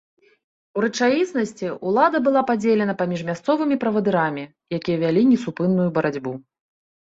У 0.79 0.81
рэчаіснасці, 0.85 1.67
улада 1.89 2.21
была 2.29 2.41
падзелена 2.49 2.95
паміж 3.03 3.19
мясцовымі 3.29 3.79
правадырамі, 3.85 4.43
якія 4.81 4.97
вялі 5.07 5.21
несупынную 5.33 5.89
барацьбу. 6.01 6.37